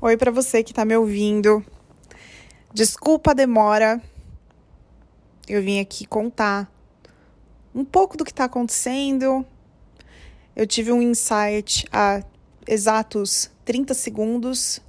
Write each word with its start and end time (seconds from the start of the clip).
Oi 0.00 0.16
para 0.16 0.30
você 0.30 0.62
que 0.62 0.72
tá 0.72 0.84
me 0.84 0.96
ouvindo. 0.96 1.60
Desculpa 2.72 3.32
a 3.32 3.34
demora. 3.34 4.00
Eu 5.48 5.60
vim 5.60 5.80
aqui 5.80 6.06
contar 6.06 6.72
um 7.74 7.84
pouco 7.84 8.16
do 8.16 8.24
que 8.24 8.32
tá 8.32 8.44
acontecendo. 8.44 9.44
Eu 10.54 10.68
tive 10.68 10.92
um 10.92 11.02
insight 11.02 11.84
há 11.90 12.22
exatos 12.64 13.50
30 13.64 13.92
segundos 13.92 14.80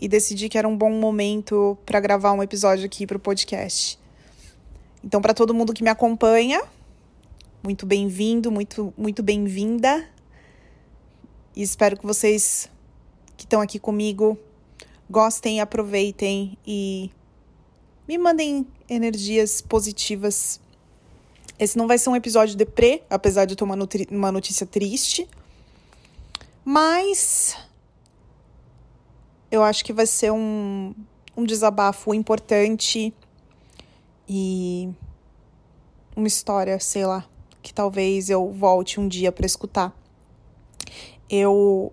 e 0.00 0.08
decidi 0.08 0.48
que 0.48 0.56
era 0.56 0.66
um 0.66 0.76
bom 0.76 0.92
momento 0.92 1.76
para 1.84 2.00
gravar 2.00 2.32
um 2.32 2.42
episódio 2.42 2.86
aqui 2.86 3.06
pro 3.06 3.18
podcast. 3.18 3.98
Então, 5.04 5.20
para 5.20 5.34
todo 5.34 5.52
mundo 5.52 5.74
que 5.74 5.82
me 5.82 5.90
acompanha, 5.90 6.62
muito 7.62 7.84
bem-vindo, 7.84 8.50
muito 8.50 8.94
muito 8.96 9.22
bem-vinda. 9.22 10.08
E 11.54 11.60
espero 11.60 11.98
que 11.98 12.06
vocês 12.06 12.70
que 13.42 13.46
estão 13.46 13.60
aqui 13.60 13.76
comigo 13.76 14.38
gostem, 15.10 15.60
aproveitem 15.60 16.56
e 16.64 17.10
me 18.06 18.16
mandem 18.16 18.64
energias 18.88 19.60
positivas. 19.60 20.60
Esse 21.58 21.76
não 21.76 21.88
vai 21.88 21.98
ser 21.98 22.08
um 22.08 22.14
episódio 22.14 22.56
deprê, 22.56 23.02
apesar 23.10 23.44
de 23.44 23.56
eu 23.60 23.66
uma, 23.66 23.76
uma 24.10 24.30
notícia 24.30 24.64
triste. 24.64 25.28
Mas 26.64 27.56
eu 29.50 29.64
acho 29.64 29.84
que 29.84 29.92
vai 29.92 30.06
ser 30.06 30.30
um, 30.30 30.94
um 31.36 31.44
desabafo 31.44 32.14
importante 32.14 33.12
e 34.28 34.88
uma 36.14 36.28
história, 36.28 36.78
sei 36.78 37.04
lá, 37.04 37.28
que 37.60 37.74
talvez 37.74 38.30
eu 38.30 38.52
volte 38.52 39.00
um 39.00 39.08
dia 39.08 39.32
para 39.32 39.46
escutar. 39.46 39.92
Eu 41.28 41.92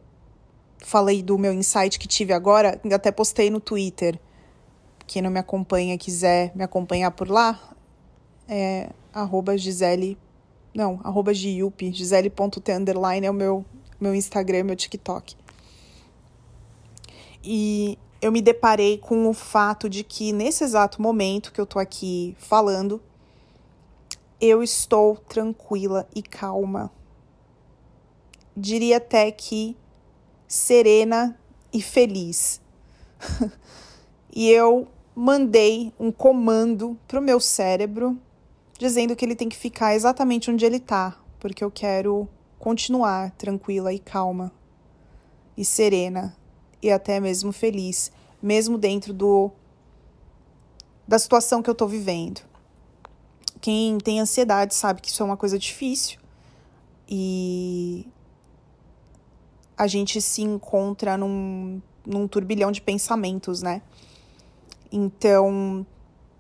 falei 0.79 1.21
do 1.21 1.37
meu 1.37 1.53
insight 1.53 1.99
que 1.99 2.07
tive 2.07 2.33
agora, 2.33 2.79
até 2.93 3.11
postei 3.11 3.49
no 3.49 3.59
Twitter. 3.59 4.19
Quem 5.05 5.21
não 5.21 5.31
me 5.31 5.39
acompanha, 5.39 5.97
quiser 5.97 6.51
me 6.55 6.63
acompanhar 6.63 7.11
por 7.11 7.29
lá, 7.29 7.59
é 8.47 8.89
arroba 9.13 9.57
Gisele, 9.57 10.17
não, 10.73 10.99
arroba 11.03 11.33
Giup, 11.33 11.91
gisele.t 11.91 12.71
underline 12.71 13.25
é 13.25 13.31
o 13.31 13.33
meu, 13.33 13.65
meu 13.99 14.13
Instagram, 14.13 14.63
meu 14.63 14.75
TikTok. 14.75 15.35
E 17.43 17.97
eu 18.21 18.31
me 18.31 18.41
deparei 18.41 18.97
com 18.97 19.27
o 19.27 19.33
fato 19.33 19.89
de 19.89 20.03
que 20.03 20.31
nesse 20.31 20.63
exato 20.63 21.01
momento 21.01 21.51
que 21.51 21.59
eu 21.59 21.65
tô 21.65 21.79
aqui 21.79 22.35
falando, 22.37 23.01
eu 24.39 24.61
estou 24.61 25.17
tranquila 25.17 26.07
e 26.15 26.21
calma. 26.21 26.91
Diria 28.55 28.97
até 28.97 29.31
que 29.31 29.75
serena 30.49 31.39
e 31.71 31.79
feliz. 31.79 32.59
e 34.33 34.49
eu 34.49 34.87
mandei 35.15 35.93
um 35.99 36.11
comando 36.11 36.97
pro 37.07 37.21
meu 37.21 37.39
cérebro 37.39 38.17
dizendo 38.79 39.15
que 39.15 39.23
ele 39.23 39.35
tem 39.35 39.47
que 39.47 39.55
ficar 39.55 39.93
exatamente 39.93 40.49
onde 40.49 40.65
ele 40.65 40.77
está, 40.77 41.19
porque 41.39 41.63
eu 41.63 41.69
quero 41.69 42.27
continuar 42.57 43.31
tranquila 43.31 43.93
e 43.93 43.99
calma 43.99 44.51
e 45.55 45.63
serena 45.63 46.35
e 46.81 46.89
até 46.89 47.19
mesmo 47.19 47.51
feliz, 47.51 48.11
mesmo 48.41 48.77
dentro 48.77 49.13
do 49.13 49.51
da 51.07 51.19
situação 51.19 51.61
que 51.61 51.69
eu 51.69 51.73
estou 51.73 51.87
vivendo. 51.87 52.41
Quem 53.59 53.97
tem 53.97 54.19
ansiedade 54.19 54.73
sabe 54.73 55.01
que 55.01 55.09
isso 55.09 55.21
é 55.21 55.25
uma 55.25 55.37
coisa 55.37 55.59
difícil 55.59 56.19
e 57.07 58.07
a 59.79 59.87
gente 59.87 60.21
se 60.21 60.41
encontra 60.41 61.15
num, 61.15 61.81
num 62.05 62.27
turbilhão 62.27 62.69
de 62.69 62.81
pensamentos, 62.81 63.61
né? 63.61 63.81
Então, 64.91 65.85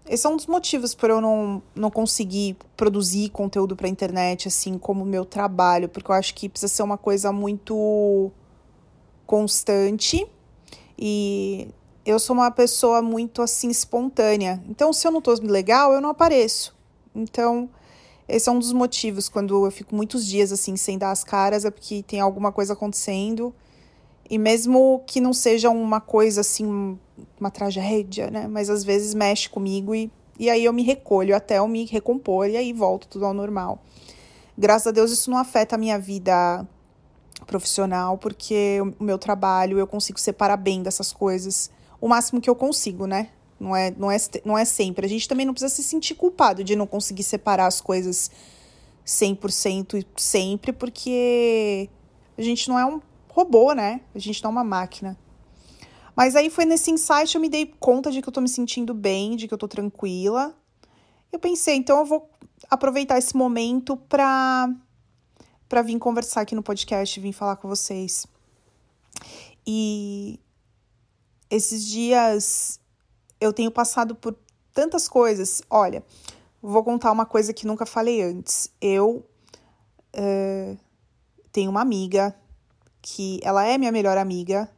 esse 0.05 0.27
é 0.27 0.29
um 0.29 0.35
dos 0.35 0.45
motivos 0.45 0.93
por 0.93 1.09
eu 1.09 1.21
não, 1.21 1.63
não 1.73 1.89
conseguir 1.89 2.57
produzir 2.75 3.29
conteúdo 3.29 3.77
para 3.77 3.87
internet, 3.87 4.49
assim 4.49 4.77
como 4.77 5.05
meu 5.05 5.23
trabalho, 5.23 5.87
porque 5.87 6.11
eu 6.11 6.15
acho 6.15 6.35
que 6.35 6.49
precisa 6.49 6.73
ser 6.73 6.83
uma 6.83 6.97
coisa 6.97 7.31
muito 7.31 8.29
constante 9.25 10.27
e 10.97 11.69
eu 12.05 12.19
sou 12.19 12.35
uma 12.35 12.51
pessoa 12.51 13.01
muito 13.01 13.41
assim 13.41 13.69
espontânea. 13.69 14.61
Então, 14.67 14.91
se 14.91 15.07
eu 15.07 15.11
não 15.11 15.21
tô 15.21 15.33
legal, 15.43 15.93
eu 15.93 16.01
não 16.01 16.09
apareço. 16.09 16.75
Então, 17.15 17.69
esse 18.29 18.47
é 18.47 18.51
um 18.51 18.59
dos 18.59 18.71
motivos 18.71 19.27
quando 19.27 19.65
eu 19.65 19.71
fico 19.71 19.95
muitos 19.95 20.25
dias 20.25 20.51
assim 20.51 20.77
sem 20.77 20.97
dar 20.97 21.11
as 21.11 21.23
caras, 21.23 21.65
é 21.65 21.71
porque 21.71 22.03
tem 22.03 22.19
alguma 22.19 22.51
coisa 22.51 22.73
acontecendo. 22.73 23.53
E 24.29 24.37
mesmo 24.37 25.03
que 25.07 25.19
não 25.19 25.33
seja 25.33 25.69
uma 25.69 25.99
coisa 25.99 26.41
assim, 26.41 26.97
uma 27.39 27.49
tragédia, 27.49 28.29
né? 28.29 28.47
Mas 28.47 28.69
às 28.69 28.83
vezes 28.83 29.13
mexe 29.15 29.49
comigo 29.49 29.95
e, 29.95 30.11
e 30.37 30.49
aí 30.49 30.63
eu 30.63 30.71
me 30.71 30.83
recolho 30.83 31.35
até 31.35 31.57
eu 31.57 31.67
me 31.67 31.85
recompor 31.85 32.47
e 32.47 32.55
aí 32.55 32.71
volto 32.71 33.07
tudo 33.07 33.25
ao 33.25 33.33
normal. 33.33 33.83
Graças 34.57 34.87
a 34.87 34.91
Deus 34.91 35.11
isso 35.11 35.31
não 35.31 35.37
afeta 35.37 35.75
a 35.75 35.79
minha 35.79 35.97
vida 35.97 36.67
profissional, 37.47 38.17
porque 38.17 38.79
o 38.99 39.03
meu 39.03 39.17
trabalho 39.17 39.79
eu 39.79 39.87
consigo 39.87 40.19
separar 40.19 40.57
bem 40.57 40.83
dessas 40.83 41.11
coisas. 41.11 41.71
O 41.99 42.07
máximo 42.07 42.39
que 42.39 42.49
eu 42.49 42.55
consigo, 42.55 43.07
né? 43.07 43.29
Não 43.59 43.75
é, 43.75 43.91
não, 43.91 44.09
é, 44.09 44.17
não 44.45 44.57
é 44.57 44.63
sempre. 44.63 45.05
A 45.05 45.09
gente 45.09 45.27
também 45.27 45.45
não 45.45 45.53
precisa 45.53 45.73
se 45.73 45.83
sentir 45.83 46.15
culpado 46.15 46.63
de 46.63 46.75
não 46.75 46.87
conseguir 46.87 47.23
separar 47.23 47.67
as 47.67 47.81
coisas 47.81 48.31
100% 49.05 50.05
sempre, 50.15 50.71
porque 50.71 51.89
a 52.37 52.41
gente 52.41 52.69
não 52.69 52.79
é 52.79 52.85
um 52.85 53.01
robô, 53.27 53.73
né? 53.73 54.01
A 54.15 54.19
gente 54.19 54.43
não 54.43 54.49
é 54.49 54.53
uma 54.53 54.63
máquina. 54.63 55.17
Mas 56.15 56.35
aí 56.35 56.49
foi 56.49 56.65
nesse 56.65 56.91
insight 56.91 57.33
eu 57.33 57.41
me 57.41 57.49
dei 57.49 57.73
conta 57.79 58.11
de 58.11 58.21
que 58.21 58.29
eu 58.29 58.33
tô 58.33 58.41
me 58.41 58.49
sentindo 58.49 58.93
bem, 58.93 59.35
de 59.35 59.47
que 59.47 59.53
eu 59.53 59.57
tô 59.57 59.67
tranquila. 59.67 60.55
Eu 61.31 61.39
pensei, 61.39 61.75
então 61.75 61.99
eu 61.99 62.05
vou 62.05 62.29
aproveitar 62.69 63.17
esse 63.17 63.35
momento 63.35 63.95
pra, 63.95 64.69
pra 65.67 65.81
vir 65.81 65.97
conversar 65.99 66.41
aqui 66.41 66.55
no 66.55 66.63
podcast, 66.63 67.19
vir 67.19 67.33
falar 67.33 67.55
com 67.55 67.67
vocês. 67.67 68.27
E 69.65 70.39
esses 71.49 71.85
dias 71.85 72.78
eu 73.39 73.53
tenho 73.53 73.71
passado 73.71 74.15
por 74.15 74.35
tantas 74.73 75.07
coisas. 75.07 75.61
Olha, 75.69 76.03
vou 76.61 76.83
contar 76.83 77.11
uma 77.11 77.25
coisa 77.25 77.53
que 77.53 77.67
nunca 77.67 77.85
falei 77.85 78.21
antes. 78.21 78.71
Eu 78.81 79.25
uh, 80.15 80.77
tenho 81.51 81.69
uma 81.69 81.81
amiga 81.81 82.35
que 83.01 83.39
ela 83.43 83.65
é 83.65 83.77
minha 83.77 83.91
melhor 83.91 84.17
amiga 84.17 84.69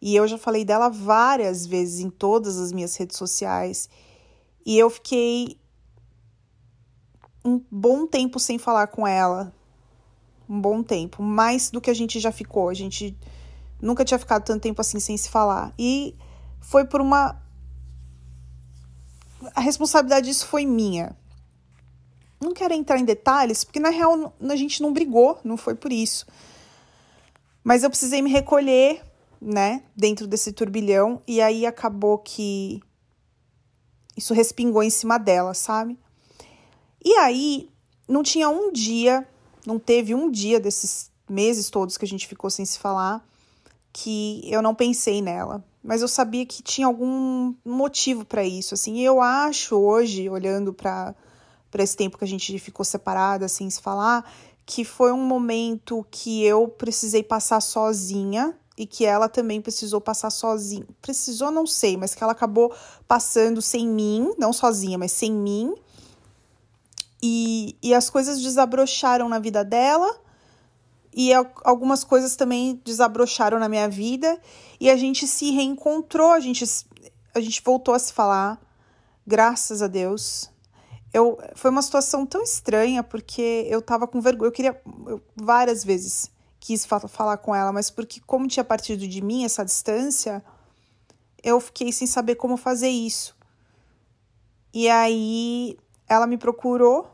e 0.00 0.14
eu 0.14 0.28
já 0.28 0.38
falei 0.38 0.64
dela 0.64 0.88
várias 0.88 1.66
vezes 1.66 2.00
em 2.00 2.10
todas 2.10 2.58
as 2.58 2.72
minhas 2.72 2.94
redes 2.96 3.16
sociais 3.16 3.88
e 4.64 4.78
eu 4.78 4.90
fiquei 4.90 5.58
um 7.44 7.60
bom 7.70 8.06
tempo 8.06 8.38
sem 8.38 8.58
falar 8.58 8.88
com 8.88 9.06
ela. 9.06 9.52
Um 10.48 10.60
bom 10.60 10.82
tempo, 10.82 11.22
mais 11.22 11.70
do 11.70 11.80
que 11.80 11.90
a 11.90 11.94
gente 11.94 12.20
já 12.20 12.32
ficou. 12.32 12.68
A 12.68 12.74
gente 12.74 13.16
nunca 13.80 14.04
tinha 14.04 14.18
ficado 14.18 14.44
tanto 14.44 14.62
tempo 14.62 14.80
assim 14.80 15.00
sem 15.00 15.16
se 15.16 15.28
falar. 15.30 15.72
E 15.78 16.14
foi 16.60 16.84
por 16.84 17.00
uma 17.00 17.40
a 19.54 19.60
responsabilidade 19.60 20.26
disso 20.26 20.46
foi 20.46 20.66
minha. 20.66 21.16
Não 22.40 22.52
quero 22.52 22.74
entrar 22.74 22.98
em 22.98 23.04
detalhes, 23.04 23.64
porque 23.64 23.80
na 23.80 23.90
real 23.90 24.32
a 24.40 24.56
gente 24.56 24.80
não 24.82 24.92
brigou, 24.92 25.38
não 25.42 25.56
foi 25.56 25.74
por 25.74 25.92
isso. 25.92 26.26
Mas 27.64 27.82
eu 27.82 27.90
precisei 27.90 28.22
me 28.22 28.30
recolher, 28.30 29.02
né, 29.40 29.82
dentro 29.96 30.26
desse 30.26 30.52
turbilhão, 30.52 31.22
e 31.26 31.40
aí 31.40 31.66
acabou 31.66 32.18
que 32.18 32.80
isso 34.16 34.34
respingou 34.34 34.82
em 34.82 34.90
cima 34.90 35.18
dela, 35.18 35.54
sabe? 35.54 35.98
E 37.04 37.12
aí 37.14 37.70
não 38.08 38.22
tinha 38.22 38.48
um 38.48 38.72
dia, 38.72 39.26
não 39.66 39.78
teve 39.78 40.14
um 40.14 40.30
dia 40.30 40.58
desses 40.58 41.10
meses 41.28 41.70
todos 41.70 41.96
que 41.98 42.04
a 42.04 42.08
gente 42.08 42.26
ficou 42.26 42.50
sem 42.50 42.64
se 42.64 42.78
falar, 42.78 43.24
que 43.92 44.40
eu 44.44 44.62
não 44.62 44.74
pensei 44.74 45.20
nela 45.20 45.64
mas 45.82 46.02
eu 46.02 46.08
sabia 46.08 46.44
que 46.44 46.62
tinha 46.62 46.86
algum 46.86 47.54
motivo 47.64 48.24
para 48.24 48.44
isso, 48.44 48.74
assim. 48.74 48.96
E 48.96 49.04
eu 49.04 49.20
acho 49.20 49.76
hoje, 49.76 50.28
olhando 50.28 50.72
para 50.72 51.14
para 51.70 51.82
esse 51.82 51.96
tempo 51.96 52.16
que 52.16 52.24
a 52.24 52.28
gente 52.28 52.58
ficou 52.58 52.82
separada, 52.82 53.44
assim, 53.44 53.68
se 53.68 53.80
falar, 53.82 54.30
que 54.64 54.84
foi 54.84 55.12
um 55.12 55.22
momento 55.22 56.06
que 56.10 56.42
eu 56.42 56.66
precisei 56.66 57.22
passar 57.22 57.60
sozinha 57.60 58.54
e 58.76 58.86
que 58.86 59.04
ela 59.04 59.28
também 59.28 59.60
precisou 59.60 60.00
passar 60.00 60.30
sozinha. 60.30 60.86
Precisou, 61.02 61.50
não 61.50 61.66
sei, 61.66 61.96
mas 61.96 62.14
que 62.14 62.22
ela 62.22 62.32
acabou 62.32 62.72
passando 63.06 63.60
sem 63.60 63.86
mim, 63.86 64.32
não 64.38 64.52
sozinha, 64.52 64.96
mas 64.96 65.12
sem 65.12 65.32
mim. 65.32 65.74
E, 67.22 67.76
e 67.82 67.92
as 67.92 68.08
coisas 68.08 68.40
desabrocharam 68.40 69.28
na 69.28 69.38
vida 69.38 69.64
dela 69.64 70.18
e 71.18 71.32
algumas 71.64 72.04
coisas 72.04 72.36
também 72.36 72.80
desabrocharam 72.84 73.58
na 73.58 73.68
minha 73.68 73.88
vida 73.88 74.40
e 74.78 74.88
a 74.88 74.96
gente 74.96 75.26
se 75.26 75.50
reencontrou, 75.50 76.30
a 76.30 76.38
gente, 76.38 76.64
a 77.34 77.40
gente 77.40 77.60
voltou 77.60 77.92
a 77.92 77.98
se 77.98 78.12
falar, 78.12 78.56
graças 79.26 79.82
a 79.82 79.88
Deus. 79.88 80.48
Eu, 81.12 81.36
foi 81.56 81.72
uma 81.72 81.82
situação 81.82 82.24
tão 82.24 82.40
estranha 82.40 83.02
porque 83.02 83.66
eu 83.68 83.82
tava 83.82 84.06
com 84.06 84.20
vergonha, 84.20 84.46
eu 84.46 84.52
queria 84.52 84.80
eu, 85.08 85.20
várias 85.34 85.82
vezes 85.82 86.30
quis 86.60 86.86
falar 86.86 87.38
com 87.38 87.52
ela, 87.52 87.72
mas 87.72 87.90
porque, 87.90 88.20
como 88.24 88.46
tinha 88.46 88.62
partido 88.62 89.08
de 89.08 89.20
mim 89.20 89.44
essa 89.44 89.64
distância, 89.64 90.40
eu 91.42 91.58
fiquei 91.58 91.90
sem 91.90 92.06
saber 92.06 92.36
como 92.36 92.56
fazer 92.56 92.90
isso. 92.90 93.36
E 94.72 94.88
aí 94.88 95.76
ela 96.08 96.28
me 96.28 96.38
procurou, 96.38 97.10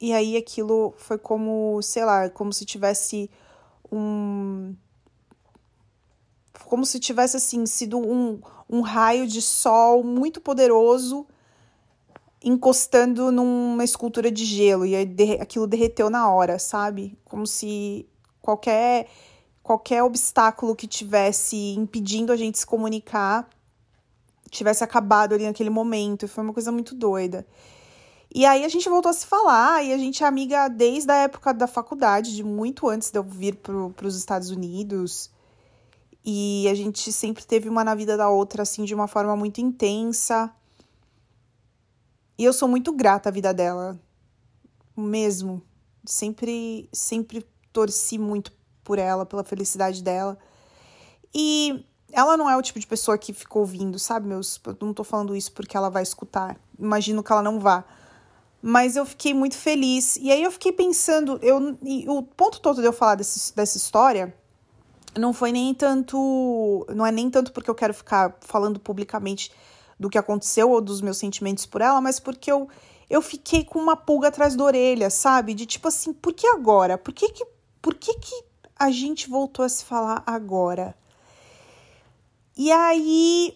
e 0.00 0.12
aí 0.12 0.36
aquilo 0.36 0.94
foi 0.98 1.18
como, 1.18 1.80
sei 1.82 2.04
lá, 2.04 2.28
como 2.28 2.52
se 2.52 2.64
tivesse 2.64 3.30
um. 3.90 4.74
Como 6.64 6.84
se 6.84 6.98
tivesse, 6.98 7.36
assim, 7.36 7.66
sido 7.66 7.98
um, 7.98 8.40
um 8.68 8.80
raio 8.80 9.26
de 9.26 9.40
sol 9.40 10.02
muito 10.02 10.40
poderoso 10.40 11.26
encostando 12.42 13.32
numa 13.32 13.84
escultura 13.84 14.30
de 14.30 14.44
gelo 14.44 14.84
e 14.84 14.94
aquilo 15.40 15.66
derreteu 15.66 16.10
na 16.10 16.30
hora, 16.30 16.58
sabe? 16.58 17.18
Como 17.24 17.46
se 17.46 18.06
qualquer 18.42 19.08
qualquer 19.62 20.02
obstáculo 20.02 20.76
que 20.76 20.86
tivesse 20.86 21.56
impedindo 21.74 22.30
a 22.30 22.36
gente 22.36 22.58
se 22.58 22.66
comunicar 22.66 23.48
tivesse 24.50 24.84
acabado 24.84 25.34
ali 25.34 25.44
naquele 25.44 25.70
momento. 25.70 26.28
Foi 26.28 26.44
uma 26.44 26.52
coisa 26.52 26.70
muito 26.70 26.94
doida. 26.94 27.46
E 28.34 28.44
aí 28.44 28.64
a 28.64 28.68
gente 28.68 28.88
voltou 28.88 29.10
a 29.10 29.12
se 29.12 29.24
falar 29.24 29.84
e 29.84 29.92
a 29.92 29.96
gente 29.96 30.24
é 30.24 30.26
amiga 30.26 30.66
desde 30.66 31.08
a 31.08 31.14
época 31.14 31.54
da 31.54 31.68
faculdade, 31.68 32.34
de 32.34 32.42
muito 32.42 32.88
antes 32.88 33.12
de 33.12 33.16
eu 33.16 33.22
vir 33.22 33.54
para 33.54 34.06
os 34.06 34.16
Estados 34.16 34.50
Unidos. 34.50 35.30
E 36.24 36.66
a 36.68 36.74
gente 36.74 37.12
sempre 37.12 37.44
teve 37.44 37.68
uma 37.68 37.84
na 37.84 37.94
vida 37.94 38.16
da 38.16 38.28
outra, 38.28 38.62
assim, 38.62 38.84
de 38.84 38.92
uma 38.92 39.06
forma 39.06 39.36
muito 39.36 39.60
intensa. 39.60 40.52
E 42.36 42.42
eu 42.42 42.52
sou 42.52 42.66
muito 42.66 42.92
grata 42.92 43.28
à 43.28 43.32
vida 43.32 43.54
dela. 43.54 43.96
Mesmo. 44.96 45.62
Sempre, 46.04 46.88
sempre 46.92 47.46
torci 47.72 48.18
muito 48.18 48.50
por 48.82 48.98
ela, 48.98 49.24
pela 49.24 49.44
felicidade 49.44 50.02
dela. 50.02 50.36
E 51.32 51.86
ela 52.10 52.36
não 52.36 52.50
é 52.50 52.56
o 52.56 52.62
tipo 52.62 52.80
de 52.80 52.86
pessoa 52.86 53.16
que 53.16 53.32
ficou 53.32 53.62
ouvindo, 53.62 53.96
sabe, 53.96 54.26
meus. 54.26 54.60
Eu 54.66 54.76
não 54.80 54.92
tô 54.92 55.04
falando 55.04 55.36
isso 55.36 55.52
porque 55.52 55.76
ela 55.76 55.88
vai 55.88 56.02
escutar. 56.02 56.58
Imagino 56.76 57.22
que 57.22 57.30
ela 57.30 57.42
não 57.42 57.60
vá. 57.60 57.84
Mas 58.66 58.96
eu 58.96 59.04
fiquei 59.04 59.34
muito 59.34 59.58
feliz. 59.58 60.16
E 60.16 60.32
aí 60.32 60.42
eu 60.42 60.50
fiquei 60.50 60.72
pensando, 60.72 61.38
eu, 61.42 61.76
o 62.08 62.22
ponto 62.22 62.62
todo 62.62 62.80
de 62.80 62.86
eu 62.86 62.94
falar 62.94 63.16
desse, 63.16 63.54
dessa 63.54 63.76
história 63.76 64.34
não 65.18 65.34
foi 65.34 65.52
nem 65.52 65.74
tanto. 65.74 66.86
Não 66.88 67.04
é 67.04 67.12
nem 67.12 67.28
tanto 67.28 67.52
porque 67.52 67.68
eu 67.68 67.74
quero 67.74 67.92
ficar 67.92 68.38
falando 68.40 68.80
publicamente 68.80 69.52
do 70.00 70.08
que 70.08 70.16
aconteceu 70.16 70.70
ou 70.70 70.80
dos 70.80 71.02
meus 71.02 71.18
sentimentos 71.18 71.66
por 71.66 71.82
ela, 71.82 72.00
mas 72.00 72.18
porque 72.18 72.50
eu, 72.50 72.66
eu 73.10 73.20
fiquei 73.20 73.64
com 73.64 73.78
uma 73.78 73.96
pulga 73.98 74.28
atrás 74.28 74.56
da 74.56 74.64
orelha, 74.64 75.10
sabe? 75.10 75.52
De 75.52 75.66
tipo 75.66 75.86
assim, 75.86 76.14
por 76.14 76.32
que 76.32 76.46
agora? 76.46 76.96
Por 76.96 77.12
que 77.12 77.28
que, 77.28 77.46
por 77.82 77.94
que, 77.94 78.14
que 78.14 78.44
a 78.78 78.90
gente 78.90 79.28
voltou 79.28 79.62
a 79.62 79.68
se 79.68 79.84
falar 79.84 80.22
agora? 80.26 80.94
E 82.56 82.72
aí, 82.72 83.54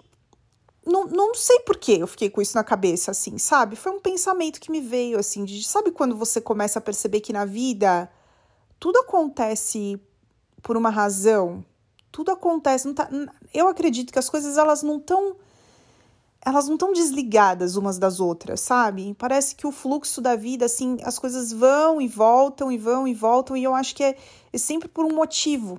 não, 0.88 1.06
não 1.06 1.34
sei 1.34 1.60
por 1.60 1.76
que 1.76 1.98
eu 1.98 2.06
fiquei 2.06 2.30
com 2.30 2.40
isso 2.40 2.56
na 2.56 2.64
cabeça, 2.64 3.10
assim, 3.10 3.38
sabe? 3.38 3.76
Foi 3.76 3.92
um 3.92 4.00
pensamento 4.00 4.60
que 4.60 4.70
me 4.70 4.80
veio, 4.80 5.18
assim, 5.18 5.44
de 5.44 5.62
sabe 5.62 5.90
quando 5.92 6.16
você 6.16 6.40
começa 6.40 6.78
a 6.78 6.82
perceber 6.82 7.20
que 7.20 7.32
na 7.32 7.44
vida 7.44 8.10
tudo 8.80 8.98
acontece 8.98 10.00
por 10.62 10.76
uma 10.76 10.90
razão? 10.90 11.64
Tudo 12.10 12.30
acontece, 12.32 12.92
tá, 12.94 13.08
eu 13.52 13.68
acredito 13.68 14.12
que 14.12 14.18
as 14.18 14.30
coisas 14.30 14.56
elas 14.56 14.82
não 14.82 14.96
estão 14.96 15.36
elas 16.40 16.66
não 16.66 16.74
estão 16.74 16.92
desligadas 16.92 17.76
umas 17.76 17.98
das 17.98 18.20
outras, 18.20 18.60
sabe? 18.60 19.14
Parece 19.18 19.54
que 19.54 19.66
o 19.66 19.72
fluxo 19.72 20.20
da 20.20 20.36
vida, 20.36 20.64
assim, 20.64 20.96
as 21.02 21.18
coisas 21.18 21.52
vão 21.52 22.00
e 22.00 22.08
voltam 22.08 22.72
e 22.72 22.78
vão 22.78 23.06
e 23.06 23.12
voltam, 23.12 23.56
e 23.56 23.64
eu 23.64 23.74
acho 23.74 23.94
que 23.94 24.02
é, 24.02 24.16
é 24.52 24.58
sempre 24.58 24.88
por 24.88 25.04
um 25.04 25.14
motivo. 25.14 25.78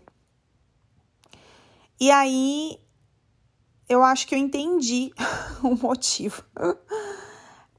E 2.00 2.12
aí, 2.12 2.80
eu 3.90 4.04
acho 4.04 4.28
que 4.28 4.36
eu 4.36 4.40
entendi 4.40 5.12
o 5.64 5.76
motivo. 5.76 6.44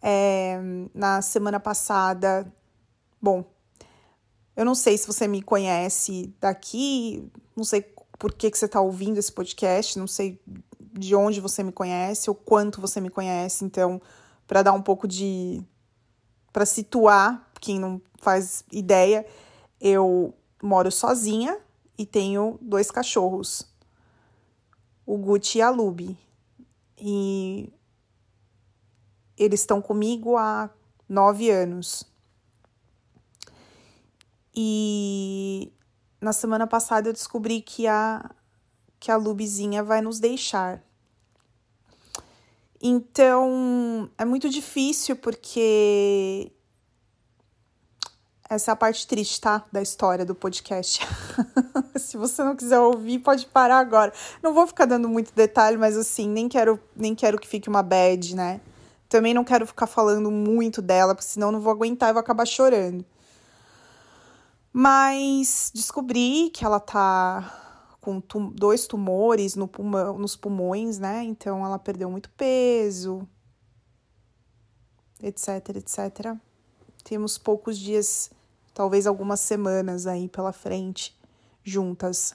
É, 0.03 0.59
na 0.93 1.23
semana 1.23 1.61
passada, 1.61 2.53
bom, 3.23 3.45
eu 4.57 4.65
não 4.65 4.75
sei 4.75 4.99
se 4.99 5.07
você 5.07 5.29
me 5.29 5.41
conhece 5.41 6.35
daqui, 6.41 7.31
não 7.57 7.65
sei 7.65 7.83
por 8.19 8.35
que, 8.35 8.51
que 8.51 8.59
você 8.59 8.67
está 8.67 8.81
ouvindo 8.81 9.19
esse 9.19 9.33
podcast, 9.33 9.99
não 9.99 10.07
sei 10.07 10.39
de 10.93 11.15
onde 11.15 11.41
você 11.41 11.62
me 11.62 11.73
conhece 11.73 12.29
ou 12.29 12.35
quanto 12.35 12.81
você 12.81 13.01
me 13.01 13.09
conhece. 13.09 13.65
Então, 13.65 14.03
para 14.47 14.62
dar 14.62 14.73
um 14.73 14.83
pouco 14.83 15.07
de. 15.07 15.62
para 16.53 16.67
situar 16.67 17.49
quem 17.61 17.79
não 17.79 18.03
faz 18.21 18.65
ideia, 18.73 19.25
eu 19.81 20.35
moro 20.62 20.91
sozinha 20.91 21.59
e 21.97 22.05
tenho 22.05 22.59
dois 22.61 22.91
cachorros, 22.91 23.69
o 25.11 25.19
Gucci 25.19 25.59
e 25.59 25.62
a 25.62 25.71
Lubi. 25.71 26.17
E 26.97 27.73
eles 29.37 29.59
estão 29.59 29.83
comigo 29.83 30.37
há 30.37 30.71
nove 31.09 31.51
anos. 31.51 32.05
E 34.55 35.73
na 36.21 36.33
semana 36.33 36.65
passada 36.65 37.09
eu 37.09 37.12
descobri 37.12 37.61
que 37.61 37.89
a 37.89 38.31
que 39.01 39.11
a 39.11 39.17
Lubizinha 39.17 39.83
vai 39.83 40.01
nos 40.01 40.21
deixar. 40.21 40.81
Então, 42.81 44.11
é 44.17 44.25
muito 44.25 44.49
difícil 44.49 45.17
porque 45.17 46.53
essa 48.50 48.73
é 48.73 48.75
a 48.75 48.76
parte 48.76 49.06
triste, 49.06 49.41
tá? 49.41 49.64
Da 49.70 49.81
história 49.81 50.25
do 50.26 50.35
podcast. 50.35 51.06
Se 51.97 52.17
você 52.17 52.43
não 52.43 52.56
quiser 52.56 52.81
ouvir, 52.81 53.20
pode 53.20 53.47
parar 53.47 53.79
agora. 53.79 54.12
Não 54.43 54.52
vou 54.52 54.67
ficar 54.67 54.87
dando 54.87 55.08
muito 55.08 55.32
detalhe, 55.32 55.76
mas 55.76 55.97
assim, 55.97 56.29
nem 56.29 56.49
quero, 56.49 56.81
nem 56.97 57.14
quero 57.14 57.38
que 57.38 57.47
fique 57.47 57.69
uma 57.69 57.81
bad, 57.81 58.35
né? 58.35 58.61
Também 59.08 59.32
não 59.32 59.44
quero 59.44 59.64
ficar 59.64 59.87
falando 59.87 60.32
muito 60.32 60.82
dela, 60.82 61.14
porque 61.14 61.31
senão 61.31 61.52
não 61.52 61.61
vou 61.61 61.73
aguentar 61.73 62.11
e 62.11 62.12
vou 62.12 62.20
acabar 62.20 62.44
chorando. 62.44 63.05
Mas 64.73 65.70
descobri 65.73 66.50
que 66.50 66.64
ela 66.64 66.81
tá 66.81 67.97
com 68.00 68.20
tum 68.20 68.50
dois 68.50 68.87
tumores 68.87 69.55
no 69.55 69.69
pulmão, 69.69 70.19
nos 70.19 70.35
pulmões, 70.35 70.99
né? 70.99 71.23
Então 71.23 71.64
ela 71.64 71.79
perdeu 71.79 72.11
muito 72.11 72.29
peso, 72.31 73.29
etc, 75.23 75.76
etc. 75.76 76.35
Temos 77.05 77.38
poucos 77.38 77.78
dias, 77.78 78.30
talvez 78.75 79.07
algumas 79.07 79.41
semanas 79.41 80.07
aí 80.07 80.29
pela 80.29 80.53
frente 80.53 81.19
juntas. 81.65 82.35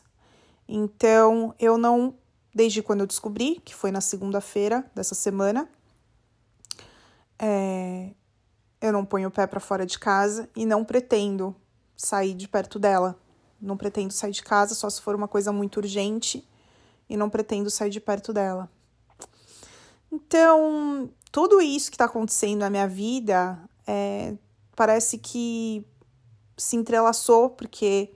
Então 0.67 1.53
eu 1.59 1.77
não, 1.77 2.15
desde 2.53 2.81
quando 2.81 3.01
eu 3.01 3.07
descobri, 3.07 3.61
que 3.63 3.73
foi 3.73 3.91
na 3.91 4.01
segunda-feira 4.01 4.85
dessa 4.93 5.15
semana, 5.15 5.69
é, 7.37 8.11
eu 8.81 8.91
não 8.91 9.05
ponho 9.05 9.29
o 9.29 9.31
pé 9.31 9.45
para 9.47 9.59
fora 9.59 9.85
de 9.85 9.99
casa 9.99 10.49
e 10.55 10.65
não 10.65 10.83
pretendo 10.83 11.55
sair 11.95 12.33
de 12.33 12.47
perto 12.47 12.77
dela 12.79 13.17
não 13.61 13.77
pretendo 13.77 14.13
sair 14.13 14.31
de 14.31 14.43
casa 14.43 14.75
só 14.75 14.89
se 14.89 15.01
for 15.01 15.15
uma 15.15 15.27
coisa 15.27 15.51
muito 15.51 15.77
urgente 15.77 16.47
e 17.09 17.17
não 17.17 17.29
pretendo 17.29 17.69
sair 17.69 17.89
de 17.89 17.99
perto 17.99 18.33
dela. 18.33 18.69
Então, 20.11 21.09
tudo 21.31 21.61
isso 21.61 21.89
que 21.89 21.95
está 21.95 22.05
acontecendo 22.05 22.59
na 22.59 22.69
minha 22.69 22.87
vida 22.87 23.59
é, 23.85 24.35
parece 24.75 25.17
que 25.17 25.85
se 26.57 26.75
entrelaçou, 26.75 27.49
porque 27.49 28.11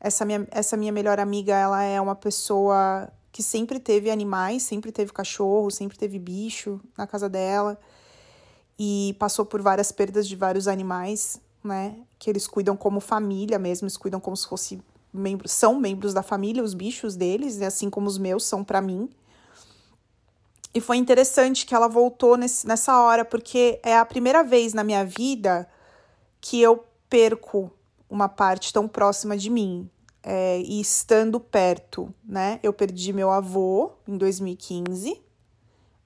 essa 0.00 0.24
minha, 0.24 0.46
essa 0.50 0.76
minha 0.76 0.92
melhor 0.92 1.18
amiga 1.18 1.54
ela 1.54 1.82
é 1.82 2.00
uma 2.00 2.14
pessoa 2.14 3.10
que 3.32 3.42
sempre 3.42 3.78
teve 3.78 4.10
animais, 4.10 4.62
sempre 4.62 4.90
teve 4.90 5.12
cachorro, 5.12 5.70
sempre 5.70 5.96
teve 5.96 6.18
bicho 6.18 6.80
na 6.96 7.06
casa 7.06 7.28
dela 7.28 7.78
e 8.78 9.14
passou 9.18 9.44
por 9.44 9.62
várias 9.62 9.92
perdas 9.92 10.26
de 10.26 10.34
vários 10.34 10.66
animais 10.66 11.40
né? 11.62 11.96
Que 12.18 12.30
eles 12.30 12.46
cuidam 12.46 12.76
como 12.76 13.00
família 13.00 13.58
mesmo, 13.58 13.84
eles 13.84 13.96
cuidam 13.96 14.18
como 14.18 14.36
se 14.36 14.46
fosse 14.46 14.80
membros, 15.12 15.52
são 15.52 15.78
membros 15.78 16.14
da 16.14 16.22
família, 16.22 16.62
os 16.62 16.74
bichos 16.74 17.16
deles, 17.16 17.60
assim 17.62 17.90
como 17.90 18.06
os 18.06 18.18
meus 18.18 18.44
são 18.44 18.64
para 18.64 18.80
mim. 18.80 19.08
E 20.72 20.80
foi 20.80 20.96
interessante 20.96 21.66
que 21.66 21.74
ela 21.74 21.88
voltou 21.88 22.36
nesse, 22.36 22.66
nessa 22.66 23.00
hora, 23.00 23.24
porque 23.24 23.80
é 23.82 23.96
a 23.96 24.04
primeira 24.04 24.42
vez 24.42 24.72
na 24.72 24.84
minha 24.84 25.04
vida 25.04 25.68
que 26.40 26.60
eu 26.60 26.84
perco 27.10 27.70
uma 28.08 28.28
parte 28.28 28.72
tão 28.72 28.88
próxima 28.88 29.36
de 29.36 29.50
mim. 29.50 29.90
É, 30.22 30.60
e 30.60 30.80
estando 30.80 31.40
perto, 31.40 32.14
né? 32.24 32.60
Eu 32.62 32.72
perdi 32.72 33.12
meu 33.12 33.30
avô 33.30 33.92
em 34.06 34.16
2015, 34.18 35.20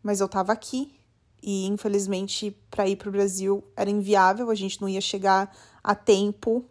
mas 0.02 0.20
eu 0.20 0.28
tava 0.28 0.52
aqui, 0.52 1.00
e 1.42 1.66
infelizmente 1.66 2.56
para 2.70 2.88
ir 2.88 2.94
para 2.94 3.08
o 3.08 3.12
Brasil 3.12 3.64
era 3.76 3.90
inviável, 3.90 4.50
a 4.50 4.54
gente 4.54 4.80
não 4.80 4.88
ia 4.88 5.00
chegar 5.00 5.54
a 5.82 5.96
tempo 5.96 6.64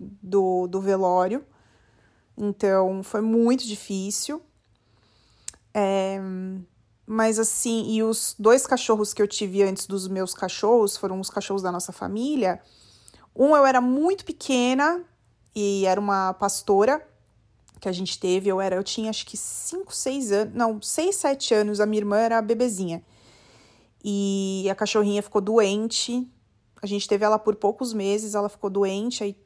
do, 0.00 0.66
do 0.66 0.80
velório, 0.80 1.44
então 2.36 3.04
foi 3.04 3.20
muito 3.20 3.64
difícil. 3.64 4.42
É, 5.72 6.20
mas 7.06 7.38
assim, 7.38 7.92
e 7.92 8.02
os 8.02 8.34
dois 8.38 8.66
cachorros 8.66 9.14
que 9.14 9.22
eu 9.22 9.28
tive 9.28 9.62
antes 9.62 9.86
dos 9.86 10.08
meus 10.08 10.34
cachorros 10.34 10.96
foram 10.96 11.20
os 11.20 11.30
cachorros 11.30 11.62
da 11.62 11.70
nossa 11.70 11.92
família. 11.92 12.60
Um 13.34 13.56
eu 13.56 13.64
era 13.64 13.80
muito 13.80 14.24
pequena 14.24 15.04
e 15.54 15.86
era 15.86 16.00
uma 16.00 16.34
pastora 16.34 17.06
que 17.80 17.88
a 17.88 17.92
gente 17.92 18.18
teve. 18.18 18.48
Eu 18.48 18.60
era, 18.60 18.76
eu 18.76 18.84
tinha 18.84 19.10
acho 19.10 19.26
que 19.26 19.36
5, 19.36 19.94
6 19.94 20.32
anos, 20.32 20.54
não, 20.54 20.80
6, 20.80 21.16
7 21.16 21.54
anos. 21.54 21.80
A 21.80 21.86
minha 21.86 22.00
irmã 22.00 22.18
era 22.18 22.42
bebezinha. 22.42 23.02
E 24.04 24.66
a 24.70 24.74
cachorrinha 24.74 25.22
ficou 25.22 25.40
doente. 25.40 26.28
A 26.82 26.86
gente 26.86 27.08
teve 27.08 27.24
ela 27.24 27.38
por 27.38 27.56
poucos 27.56 27.92
meses, 27.92 28.34
ela 28.34 28.48
ficou 28.48 28.70
doente, 28.70 29.22
aí 29.22 29.36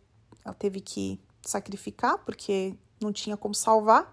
ela 0.45 0.55
teve 0.55 0.81
que 0.81 1.21
sacrificar 1.43 2.19
porque 2.19 2.75
não 3.01 3.13
tinha 3.13 3.37
como 3.37 3.55
salvar. 3.55 4.13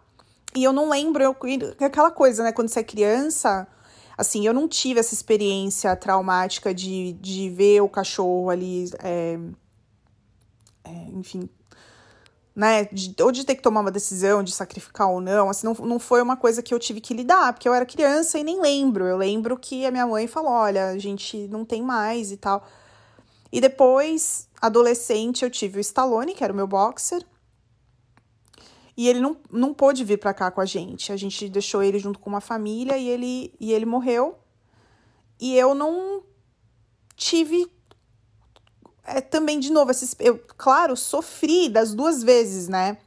E 0.56 0.63
eu 0.63 0.74
não 0.74 0.90
lembro, 0.90 1.24
eu, 1.24 1.36
aquela 1.80 2.12
coisa, 2.12 2.44
né? 2.44 2.51
Quando 2.51 2.70
você 2.70 2.80
é 2.80 2.84
criança, 2.84 3.68
assim, 4.22 4.46
eu 4.46 4.54
não 4.54 4.68
tive 4.68 5.00
essa 5.00 5.13
experiência 5.13 5.96
traumática 5.96 6.74
de, 6.74 7.13
de 7.13 7.50
ver 7.50 7.82
o 7.82 7.90
cachorro 7.90 8.51
ali, 8.51 8.90
é, 9.00 9.40
é, 10.84 10.92
enfim, 11.13 11.50
né? 12.56 12.86
De, 12.86 13.16
ou 13.22 13.32
de 13.32 13.44
ter 13.44 13.56
que 13.56 13.63
tomar 13.63 13.82
uma 13.82 13.92
decisão 13.92 14.44
de 14.44 14.51
sacrificar 14.51 15.10
ou 15.10 15.20
não. 15.20 15.50
Assim, 15.50 15.66
não, 15.66 15.74
não 15.74 16.00
foi 16.00 16.22
uma 16.22 16.38
coisa 16.38 16.62
que 16.62 16.72
eu 16.74 16.78
tive 16.78 17.01
que 17.01 17.16
lidar, 17.16 17.54
porque 17.54 17.68
eu 17.68 17.74
era 17.74 17.86
criança 17.86 18.38
e 18.38 18.44
nem 18.44 18.62
lembro. 18.62 19.06
Eu 19.06 19.18
lembro 19.18 19.58
que 19.58 19.86
a 19.86 19.92
minha 19.92 20.06
mãe 20.06 20.28
falou: 20.28 20.51
olha, 20.51 20.90
a 20.90 20.98
gente 21.00 21.48
não 21.48 21.66
tem 21.66 21.82
mais 21.82 22.32
e 22.32 22.38
tal. 22.38 22.63
E 23.51 23.60
depois, 23.60 24.48
adolescente, 24.62 25.44
eu 25.44 25.50
tive 25.50 25.80
o 25.80 25.82
Stallone, 25.82 26.34
que 26.36 26.44
era 26.44 26.54
o 26.54 26.56
meu 26.56 26.68
boxer. 26.68 27.25
E 29.01 29.08
ele 29.08 29.20
não, 29.20 29.36
não 29.50 29.74
pôde 29.74 30.03
vir 30.03 30.20
para 30.20 30.31
cá 30.31 30.51
com 30.51 30.62
a 30.62 30.65
gente. 30.65 31.12
A 31.12 31.17
gente 31.17 31.50
deixou 31.50 31.81
ele 31.81 31.98
junto 31.98 32.20
com 32.20 32.29
uma 32.29 32.39
família 32.39 32.96
e 33.00 33.10
ele, 33.10 33.51
e 33.60 33.74
ele 33.74 33.84
morreu. 33.84 34.38
E 35.39 35.58
eu 35.58 35.74
não 35.74 36.22
tive 37.15 37.67
é, 39.03 39.20
também, 39.20 39.60
de 39.60 39.72
novo, 39.72 39.89
esses, 39.89 40.15
eu, 40.20 40.38
claro, 40.55 40.96
sofri 40.96 41.67
das 41.67 41.96
duas 41.96 42.22
vezes, 42.22 42.67
né? 42.67 43.00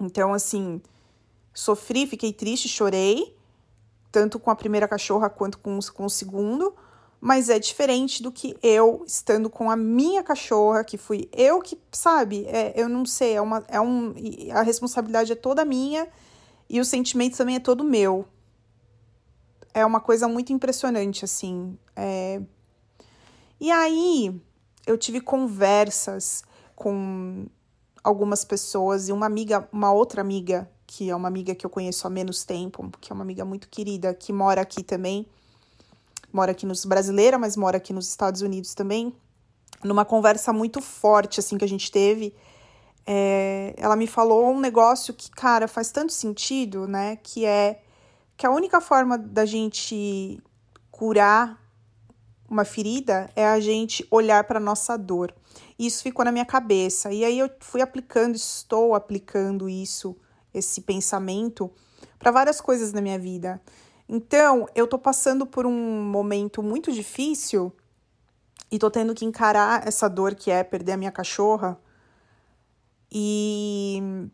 Então, 0.00 0.32
assim, 0.32 0.80
sofri, 1.52 2.06
fiquei 2.06 2.32
triste, 2.32 2.66
chorei, 2.66 3.36
tanto 4.10 4.40
com 4.40 4.50
a 4.50 4.56
primeira 4.56 4.88
cachorra 4.88 5.28
quanto 5.28 5.58
com, 5.58 5.78
com 5.94 6.06
o 6.06 6.10
segundo, 6.10 6.74
mas 7.24 7.48
é 7.48 7.56
diferente 7.56 8.20
do 8.20 8.32
que 8.32 8.56
eu 8.60 9.04
estando 9.06 9.48
com 9.48 9.70
a 9.70 9.76
minha 9.76 10.24
cachorra, 10.24 10.82
que 10.82 10.98
fui 10.98 11.28
eu 11.32 11.60
que, 11.60 11.78
sabe, 11.92 12.44
é, 12.48 12.72
eu 12.74 12.88
não 12.88 13.06
sei, 13.06 13.34
é 13.34 13.40
uma, 13.40 13.64
é 13.68 13.80
um, 13.80 14.12
a 14.52 14.62
responsabilidade 14.62 15.30
é 15.30 15.36
toda 15.36 15.64
minha 15.64 16.08
e 16.68 16.80
o 16.80 16.84
sentimento 16.84 17.36
também 17.36 17.54
é 17.54 17.60
todo 17.60 17.84
meu. 17.84 18.26
É 19.72 19.86
uma 19.86 20.00
coisa 20.00 20.26
muito 20.26 20.52
impressionante, 20.52 21.24
assim. 21.24 21.78
É... 21.94 22.42
E 23.60 23.70
aí, 23.70 24.42
eu 24.84 24.98
tive 24.98 25.20
conversas 25.20 26.42
com 26.74 27.46
algumas 28.02 28.44
pessoas 28.44 29.08
e 29.08 29.12
uma 29.12 29.26
amiga, 29.26 29.68
uma 29.70 29.92
outra 29.92 30.20
amiga, 30.20 30.68
que 30.88 31.08
é 31.08 31.14
uma 31.14 31.28
amiga 31.28 31.54
que 31.54 31.64
eu 31.64 31.70
conheço 31.70 32.04
há 32.04 32.10
menos 32.10 32.42
tempo, 32.42 32.90
que 33.00 33.12
é 33.12 33.14
uma 33.14 33.22
amiga 33.22 33.44
muito 33.44 33.68
querida, 33.68 34.12
que 34.12 34.32
mora 34.32 34.60
aqui 34.60 34.82
também, 34.82 35.24
mora 36.32 36.52
aqui 36.52 36.66
nos 36.66 36.84
brasileira, 36.84 37.38
mas 37.38 37.56
mora 37.56 37.76
aqui 37.76 37.92
nos 37.92 38.08
Estados 38.08 38.40
Unidos 38.40 38.74
também. 38.74 39.14
Numa 39.84 40.04
conversa 40.04 40.52
muito 40.52 40.80
forte 40.80 41.40
assim 41.40 41.58
que 41.58 41.64
a 41.64 41.68
gente 41.68 41.90
teve, 41.90 42.34
é, 43.06 43.74
ela 43.76 43.96
me 43.96 44.06
falou 44.06 44.50
um 44.50 44.60
negócio 44.60 45.12
que, 45.12 45.30
cara, 45.30 45.66
faz 45.66 45.90
tanto 45.90 46.12
sentido, 46.12 46.86
né? 46.86 47.16
Que 47.16 47.44
é 47.44 47.82
que 48.36 48.46
a 48.46 48.50
única 48.50 48.80
forma 48.80 49.18
da 49.18 49.44
gente 49.44 50.40
curar 50.90 51.60
uma 52.48 52.64
ferida 52.64 53.30
é 53.34 53.46
a 53.46 53.58
gente 53.58 54.06
olhar 54.10 54.44
para 54.44 54.60
nossa 54.60 54.96
dor. 54.96 55.34
Isso 55.78 56.02
ficou 56.02 56.24
na 56.24 56.32
minha 56.32 56.44
cabeça. 56.44 57.12
E 57.12 57.24
aí 57.24 57.38
eu 57.38 57.50
fui 57.60 57.80
aplicando, 57.80 58.34
estou 58.36 58.94
aplicando 58.94 59.68
isso, 59.68 60.16
esse 60.52 60.82
pensamento, 60.82 61.70
para 62.18 62.30
várias 62.30 62.60
coisas 62.60 62.92
na 62.92 63.00
minha 63.00 63.18
vida. 63.18 63.60
Então, 64.14 64.68
eu 64.74 64.86
tô 64.86 64.98
passando 64.98 65.46
por 65.46 65.64
um 65.64 66.02
momento 66.02 66.62
muito 66.62 66.92
difícil 66.92 67.72
e 68.70 68.78
tô 68.78 68.90
tendo 68.90 69.14
que 69.14 69.24
encarar 69.24 69.88
essa 69.88 70.06
dor 70.06 70.34
que 70.34 70.50
é 70.50 70.62
perder 70.62 70.92
a 70.92 70.96
minha 70.98 71.10
cachorra. 71.10 71.80
E 73.10 74.28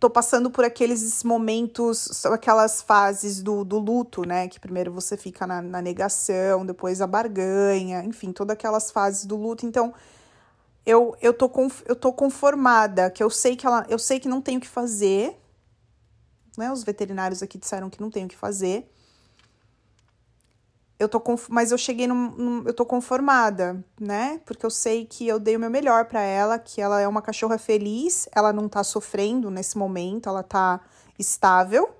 tô 0.00 0.10
passando 0.10 0.50
por 0.50 0.64
aqueles 0.64 1.22
momentos, 1.22 2.26
aquelas 2.26 2.82
fases 2.82 3.40
do, 3.40 3.62
do 3.62 3.78
luto, 3.78 4.26
né? 4.26 4.48
Que 4.48 4.58
primeiro 4.58 4.90
você 4.90 5.16
fica 5.16 5.46
na, 5.46 5.62
na 5.62 5.80
negação, 5.80 6.66
depois 6.66 7.00
a 7.00 7.06
barganha, 7.06 8.02
enfim, 8.02 8.32
todas 8.32 8.54
aquelas 8.54 8.90
fases 8.90 9.24
do 9.26 9.36
luto. 9.36 9.64
Então, 9.64 9.94
eu, 10.84 11.16
eu, 11.20 11.32
tô, 11.32 11.48
eu 11.86 11.94
tô 11.94 12.12
conformada, 12.12 13.08
que 13.12 13.22
eu 13.22 13.30
sei 13.30 13.54
que 13.54 13.64
ela, 13.64 13.86
eu 13.88 13.98
sei 14.00 14.18
que 14.18 14.26
não 14.26 14.40
tenho 14.40 14.58
o 14.58 14.60
que 14.60 14.66
fazer. 14.68 15.40
Né? 16.56 16.72
Os 16.72 16.82
veterinários 16.82 17.42
aqui 17.42 17.58
disseram 17.58 17.90
que 17.90 18.00
não 18.00 18.10
tenho 18.10 18.26
o 18.26 18.28
que 18.28 18.36
fazer 18.36 18.90
eu 20.98 21.08
tô 21.08 21.22
mas 21.50 21.72
eu 21.72 21.78
cheguei 21.78 22.06
num, 22.06 22.30
num, 22.30 22.62
eu 22.66 22.72
tô 22.72 22.86
conformada, 22.86 23.84
né? 24.00 24.40
Porque 24.46 24.64
eu 24.64 24.70
sei 24.70 25.04
que 25.04 25.26
eu 25.26 25.38
dei 25.38 25.56
o 25.56 25.60
meu 25.60 25.70
melhor 25.70 26.06
para 26.06 26.22
ela, 26.22 26.58
que 26.58 26.80
ela 26.80 27.00
é 27.00 27.06
uma 27.06 27.20
cachorra 27.20 27.58
feliz, 27.58 28.28
ela 28.34 28.52
não 28.52 28.68
tá 28.68 28.82
sofrendo 28.82 29.50
nesse 29.50 29.76
momento, 29.76 30.28
ela 30.28 30.42
tá 30.42 30.80
estável. 31.18 31.94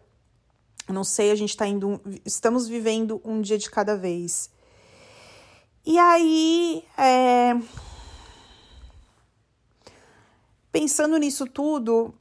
não 0.88 1.04
sei, 1.04 1.30
a 1.30 1.34
gente 1.34 1.56
tá 1.56 1.66
indo, 1.66 2.00
estamos 2.24 2.66
vivendo 2.68 3.20
um 3.24 3.40
dia 3.40 3.58
de 3.58 3.70
cada 3.70 3.96
vez. 3.96 4.50
E 5.84 5.98
aí, 5.98 6.82
é... 6.96 7.54
pensando 10.72 11.16
nisso 11.18 11.46
tudo, 11.46 12.14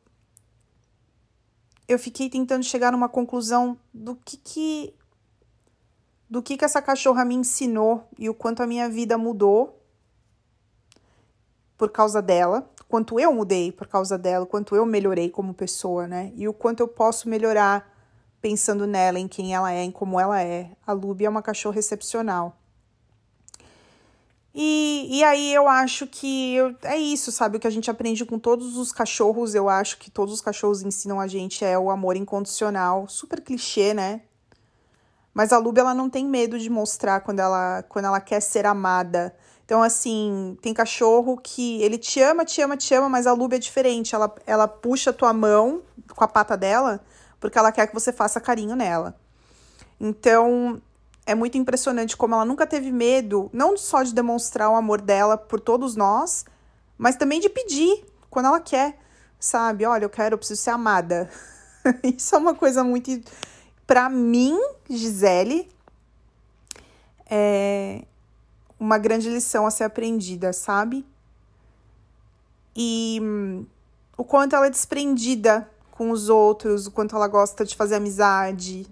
eu 1.88 2.00
fiquei 2.00 2.30
tentando 2.30 2.64
chegar 2.64 2.92
numa 2.92 3.10
conclusão 3.10 3.78
do 3.94 4.16
que 4.16 4.38
que 4.38 4.94
do 6.28 6.42
que, 6.42 6.58
que 6.58 6.66
essa 6.66 6.82
cachorra 6.82 7.24
me 7.24 7.36
ensinou 7.36 8.08
e 8.18 8.28
o 8.30 8.34
quanto 8.34 8.64
a 8.64 8.68
minha 8.68 8.90
vida 8.90 9.18
mudou 9.18 9.80
por 11.78 11.92
causa 11.92 12.22
dela, 12.22 12.68
quanto 12.90 13.20
eu 13.20 13.32
mudei 13.32 13.72
por 13.72 13.88
causa 13.88 14.18
dela, 14.18 14.46
quanto 14.46 14.76
eu 14.76 14.86
melhorei 14.86 15.30
como 15.30 15.54
pessoa, 15.54 16.08
né? 16.08 16.32
E 16.36 16.48
o 16.48 16.54
quanto 16.54 16.80
eu 16.80 16.88
posso 16.88 17.30
melhorar 17.30 17.94
pensando 18.42 18.88
nela, 18.88 19.20
em 19.20 19.28
quem 19.28 19.54
ela 19.54 19.72
é, 19.72 19.84
em 19.84 19.92
como 19.92 20.20
ela 20.20 20.42
é. 20.42 20.72
A 20.86 20.94
Luby 20.94 21.26
é 21.26 21.30
uma 21.30 21.42
cachorra 21.42 21.80
excepcional. 21.80 22.58
E, 24.58 25.20
e 25.20 25.24
aí 25.24 25.54
eu 25.54 25.68
acho 25.68 26.08
que 26.08 26.56
eu, 26.56 26.74
é 26.84 26.98
isso, 26.98 27.30
sabe? 27.30 27.58
O 27.58 27.60
que 27.60 27.68
a 27.68 27.72
gente 27.72 27.92
aprende 27.92 28.24
com 28.24 28.40
todos 28.40 28.78
os 28.78 28.94
cachorros, 28.94 29.54
eu 29.54 29.68
acho 29.68 29.98
que 29.98 30.10
todos 30.10 30.34
os 30.34 30.40
cachorros 30.40 30.82
ensinam 30.82 31.20
a 31.20 31.28
gente 31.28 31.66
é 31.66 31.78
o 31.78 31.92
amor 31.92 32.16
incondicional. 32.16 33.06
Super 33.10 33.42
clichê, 33.42 33.94
né? 33.94 34.22
Mas 35.34 35.52
a 35.52 35.58
Luby, 35.58 35.82
ela 35.82 35.94
não 35.94 36.10
tem 36.10 36.26
medo 36.26 36.58
de 36.58 36.70
mostrar 36.70 37.20
quando 37.20 37.42
ela, 37.42 37.84
quando 37.90 38.06
ela 38.06 38.22
quer 38.22 38.40
ser 38.40 38.66
amada. 38.66 39.36
Então, 39.66 39.84
assim, 39.84 40.58
tem 40.62 40.74
cachorro 40.74 41.38
que 41.38 41.82
ele 41.82 41.98
te 41.98 42.22
ama, 42.22 42.46
te 42.46 42.62
ama, 42.62 42.78
te 42.78 42.94
ama, 42.94 43.10
mas 43.10 43.28
a 43.28 43.34
Luby 43.34 43.58
é 43.58 43.60
diferente. 43.60 44.16
Ela, 44.16 44.34
ela 44.48 44.70
puxa 44.70 45.10
a 45.10 45.14
tua 45.14 45.34
mão 45.34 45.82
com 46.16 46.24
a 46.24 46.28
pata 46.28 46.56
dela 46.56 47.04
porque 47.42 47.58
ela 47.58 47.72
quer 47.72 47.88
que 47.88 47.94
você 47.94 48.14
faça 48.14 48.40
carinho 48.40 48.76
nela. 48.76 49.16
Então, 50.00 50.82
é 51.26 51.34
muito 51.34 51.58
impressionante 51.58 52.16
como 52.16 52.36
ela 52.36 52.46
nunca 52.46 52.68
teve 52.68 52.92
medo, 52.92 53.50
não 53.52 53.76
só 53.76 54.04
de 54.04 54.14
demonstrar 54.14 54.70
o 54.70 54.76
amor 54.76 55.02
dela 55.02 55.38
por 55.38 55.60
todos 55.60 55.96
nós, 55.96 56.46
mas 56.98 57.16
também 57.16 57.40
de 57.40 57.50
pedir 57.50 58.06
quando 58.30 58.46
ela 58.46 58.60
quer, 58.60 59.00
sabe? 59.40 59.86
Olha, 59.86 60.06
eu 60.06 60.10
quero, 60.10 60.36
eu 60.36 60.38
preciso 60.38 60.62
ser 60.62 60.70
amada. 60.70 61.30
Isso 62.04 62.36
é 62.36 62.38
uma 62.38 62.54
coisa 62.54 62.84
muito 62.84 63.10
para 63.88 64.10
mim, 64.10 64.58
Gisele, 64.90 65.70
é 67.28 68.04
uma 68.80 68.98
grande 68.98 69.30
lição 69.30 69.66
a 69.66 69.72
ser 69.72 69.84
aprendida, 69.84 70.54
sabe? 70.54 71.06
E 72.76 73.22
o 74.18 74.24
quanto 74.24 74.56
ela 74.56 74.68
é 74.68 74.70
desprendida 74.70 75.70
com 75.92 76.12
os 76.12 76.30
outros, 76.30 76.88
o 76.88 76.92
quanto 76.92 77.16
ela 77.16 77.28
gosta 77.28 77.64
de 77.64 77.76
fazer 77.76 77.96
amizade, 77.96 78.86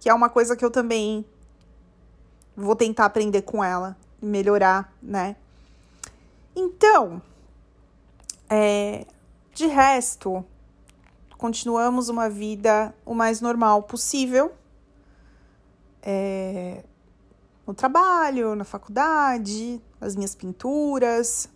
que 0.00 0.08
é 0.08 0.14
uma 0.14 0.30
coisa 0.30 0.56
que 0.56 0.64
eu 0.64 0.70
também 0.70 1.24
vou 2.58 2.74
tentar 2.74 3.06
aprender 3.06 3.42
com 3.42 3.62
ela 3.62 3.96
melhorar, 4.20 4.92
né? 5.00 5.36
Então, 6.54 7.22
é, 8.50 9.06
de 9.54 9.66
resto, 9.66 10.44
continuamos 11.36 12.08
uma 12.08 12.28
vida 12.28 12.92
o 13.06 13.14
mais 13.14 13.40
normal 13.40 13.84
possível. 13.84 14.52
É, 16.02 16.82
no 17.64 17.74
trabalho, 17.74 18.56
na 18.56 18.64
faculdade, 18.64 19.80
as 20.00 20.16
minhas 20.16 20.34
pinturas. 20.34 21.48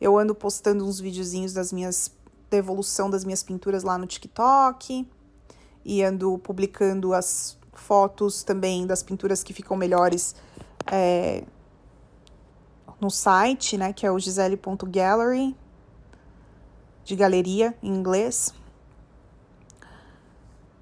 Eu 0.00 0.18
ando 0.18 0.34
postando 0.34 0.84
uns 0.84 0.98
videozinhos 0.98 1.52
das 1.52 1.72
minhas 1.72 2.10
da 2.50 2.56
evolução 2.56 3.08
das 3.08 3.24
minhas 3.24 3.44
pinturas 3.44 3.84
lá 3.84 3.96
no 3.96 4.08
TikTok 4.08 5.08
e 5.84 6.02
ando 6.02 6.36
publicando 6.38 7.14
as 7.14 7.56
fotos 7.80 8.42
também 8.42 8.86
das 8.86 9.02
pinturas 9.02 9.42
que 9.42 9.52
ficam 9.52 9.76
melhores 9.76 10.34
é, 10.86 11.42
no 13.00 13.10
site, 13.10 13.76
né, 13.76 13.92
que 13.92 14.06
é 14.06 14.10
o 14.10 14.18
gisele.gallery, 14.18 15.56
de 17.04 17.16
galeria 17.16 17.74
em 17.82 17.92
inglês. 17.92 18.54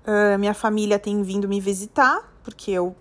Uh, 0.05 0.38
minha 0.38 0.55
família 0.55 0.99
tem 0.99 1.23
vindo 1.23 1.49
me 1.49 1.61
visitar, 1.61 2.31
porque 2.43 2.71
eu, 2.71 2.97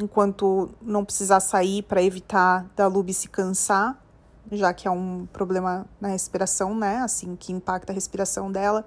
enquanto 0.00 0.70
não 0.80 1.04
precisar 1.04 1.40
sair 1.40 1.82
para 1.82 2.02
evitar 2.02 2.64
da 2.74 2.86
Lube 2.86 3.12
se 3.12 3.28
cansar, 3.28 4.00
já 4.50 4.72
que 4.72 4.86
é 4.86 4.90
um 4.90 5.26
problema 5.32 5.86
na 6.00 6.08
respiração, 6.08 6.74
né, 6.74 6.98
assim, 6.98 7.36
que 7.36 7.52
impacta 7.52 7.92
a 7.92 7.94
respiração 7.94 8.50
dela. 8.50 8.86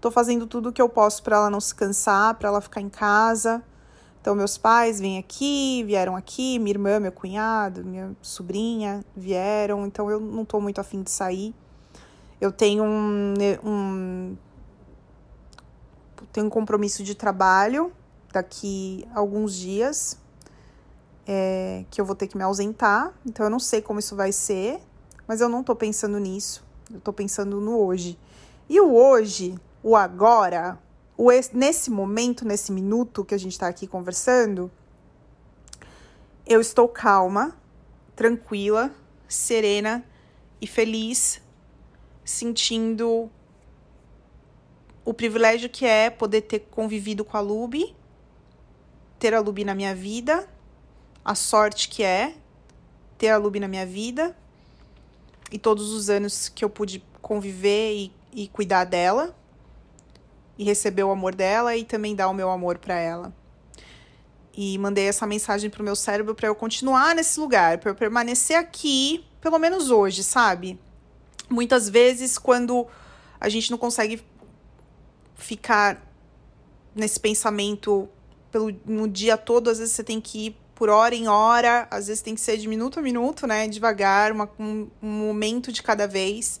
Tô 0.00 0.10
fazendo 0.10 0.46
tudo 0.46 0.68
o 0.68 0.72
que 0.72 0.82
eu 0.82 0.88
posso 0.88 1.22
para 1.22 1.36
ela 1.36 1.50
não 1.50 1.60
se 1.60 1.74
cansar, 1.74 2.34
para 2.34 2.48
ela 2.48 2.60
ficar 2.60 2.80
em 2.80 2.88
casa. 2.88 3.62
Então, 4.26 4.34
meus 4.34 4.58
pais 4.58 4.98
vêm 4.98 5.18
aqui, 5.18 5.84
vieram 5.84 6.16
aqui, 6.16 6.58
minha 6.58 6.72
irmã, 6.72 6.98
meu 6.98 7.12
cunhado, 7.12 7.84
minha 7.84 8.10
sobrinha 8.20 9.04
vieram, 9.16 9.86
então 9.86 10.10
eu 10.10 10.18
não 10.18 10.44
tô 10.44 10.60
muito 10.60 10.80
afim 10.80 11.00
de 11.00 11.12
sair. 11.12 11.54
Eu 12.40 12.50
tenho 12.50 12.82
um, 12.82 13.34
um, 13.62 14.36
tenho 16.32 16.48
um 16.48 16.50
compromisso 16.50 17.04
de 17.04 17.14
trabalho 17.14 17.92
daqui 18.32 19.06
alguns 19.14 19.54
dias 19.54 20.18
é, 21.24 21.84
que 21.88 22.00
eu 22.00 22.04
vou 22.04 22.16
ter 22.16 22.26
que 22.26 22.36
me 22.36 22.42
ausentar, 22.42 23.14
então 23.24 23.46
eu 23.46 23.50
não 23.50 23.60
sei 23.60 23.80
como 23.80 24.00
isso 24.00 24.16
vai 24.16 24.32
ser, 24.32 24.80
mas 25.28 25.40
eu 25.40 25.48
não 25.48 25.62
tô 25.62 25.76
pensando 25.76 26.18
nisso, 26.18 26.64
eu 26.92 27.00
tô 27.00 27.12
pensando 27.12 27.60
no 27.60 27.78
hoje. 27.78 28.18
E 28.68 28.80
o 28.80 28.92
hoje, 28.92 29.54
o 29.84 29.94
agora, 29.94 30.76
o, 31.16 31.30
nesse 31.52 31.90
momento, 31.90 32.44
nesse 32.44 32.70
minuto 32.70 33.24
que 33.24 33.34
a 33.34 33.38
gente 33.38 33.52
está 33.52 33.68
aqui 33.68 33.86
conversando, 33.86 34.70
eu 36.46 36.60
estou 36.60 36.86
calma, 36.88 37.56
tranquila, 38.14 38.94
serena 39.26 40.04
e 40.60 40.66
feliz, 40.66 41.40
sentindo 42.24 43.30
o 45.04 45.14
privilégio 45.14 45.70
que 45.70 45.86
é 45.86 46.10
poder 46.10 46.42
ter 46.42 46.60
convivido 46.70 47.24
com 47.24 47.36
a 47.36 47.40
Lube, 47.40 47.96
ter 49.18 49.32
a 49.32 49.40
Lube 49.40 49.64
na 49.64 49.74
minha 49.74 49.94
vida, 49.94 50.46
a 51.24 51.34
sorte 51.34 51.88
que 51.88 52.02
é 52.02 52.34
ter 53.16 53.28
a 53.28 53.38
Lube 53.38 53.58
na 53.58 53.68
minha 53.68 53.86
vida 53.86 54.36
e 55.50 55.58
todos 55.58 55.92
os 55.92 56.10
anos 56.10 56.48
que 56.48 56.64
eu 56.64 56.68
pude 56.68 57.02
conviver 57.22 57.94
e, 57.94 58.12
e 58.32 58.48
cuidar 58.48 58.84
dela 58.84 59.34
e 60.58 60.64
receber 60.64 61.02
o 61.02 61.10
amor 61.10 61.34
dela 61.34 61.76
e 61.76 61.84
também 61.84 62.14
dar 62.14 62.28
o 62.28 62.34
meu 62.34 62.50
amor 62.50 62.78
para 62.78 62.94
ela. 62.94 63.32
E 64.54 64.78
mandei 64.78 65.06
essa 65.06 65.26
mensagem 65.26 65.68
pro 65.68 65.84
meu 65.84 65.94
cérebro 65.94 66.34
para 66.34 66.48
eu 66.48 66.54
continuar 66.54 67.14
nesse 67.14 67.38
lugar, 67.38 67.78
para 67.78 67.90
eu 67.90 67.94
permanecer 67.94 68.56
aqui, 68.56 69.24
pelo 69.40 69.58
menos 69.58 69.90
hoje, 69.90 70.24
sabe? 70.24 70.78
Muitas 71.50 71.88
vezes 71.88 72.38
quando 72.38 72.86
a 73.38 73.48
gente 73.48 73.70
não 73.70 73.78
consegue 73.78 74.22
ficar 75.34 76.02
nesse 76.94 77.20
pensamento 77.20 78.08
pelo 78.50 78.74
no 78.86 79.06
dia 79.06 79.36
todo, 79.36 79.68
às 79.68 79.78
vezes 79.78 79.94
você 79.94 80.02
tem 80.02 80.20
que 80.20 80.46
ir 80.46 80.56
por 80.74 80.88
hora 80.88 81.14
em 81.14 81.28
hora, 81.28 81.86
às 81.90 82.06
vezes 82.06 82.22
tem 82.22 82.34
que 82.34 82.40
ser 82.40 82.56
de 82.56 82.66
minuto 82.66 82.98
a 82.98 83.02
minuto, 83.02 83.46
né? 83.46 83.68
Devagar, 83.68 84.32
uma, 84.32 84.48
um, 84.58 84.88
um 85.02 85.10
momento 85.10 85.70
de 85.70 85.82
cada 85.82 86.06
vez 86.06 86.60